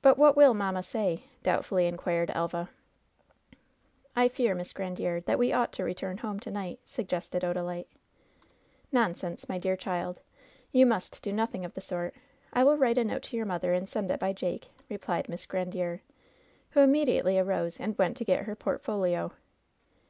[0.00, 2.70] "But what will mamma say?" doubtfully inquired Elva.
[4.16, 7.88] "I fear, Miss Grandiere, that we ought to return home to night," suggested Odalite.
[8.90, 10.22] "Nonsense, my dear child!
[10.72, 12.14] Tou must do nothing of the sort.
[12.54, 15.44] I will write a note to your mother and send it by eTake," replied Miss
[15.44, 16.00] Grandiere,
[16.70, 19.32] who imediately arose and went to get her portfolio.